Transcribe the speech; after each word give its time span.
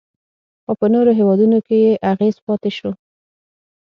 خو 0.63 0.71
په 0.79 0.85
نورو 0.93 1.11
هیوادونو 1.19 1.57
کې 1.67 1.75
یې 1.85 1.93
اغیز 2.11 2.35
پاتې 2.45 2.71
شو 2.77 2.91